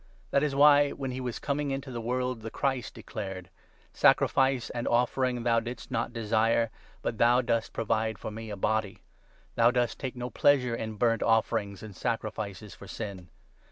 That 0.31 0.41
is 0.41 0.55
why, 0.55 0.89
when 0.93 1.11
he 1.11 1.21
was 1.21 1.37
coming 1.37 1.69
into 1.69 1.91
the 1.91 2.01
world, 2.01 2.37
5 2.39 2.43
the 2.43 2.49
Christ 2.49 2.95
declared 2.95 3.51
—'Sacrifice 4.03 4.71
and 4.71 4.87
offering 4.87 5.43
thou 5.43 5.59
dost 5.59 5.91
not 5.91 6.11
desire, 6.11 6.71
but 7.03 7.19
thou 7.19 7.41
dost 7.41 7.71
pro 7.71 7.83
vide 7.83 8.17
for 8.17 8.31
me 8.31 8.49
a 8.49 8.57
body; 8.57 9.03
Thou 9.53 9.69
dost 9.69 9.99
take 9.99 10.15
no 10.15 10.31
pleasure 10.31 10.73
in 10.73 10.95
burnt 10.95 11.21
offerings 11.21 11.83
and 11.83 11.95
sacrifices 11.95 12.71
6 12.71 12.79
for 12.79 12.87
sin. 12.87 13.27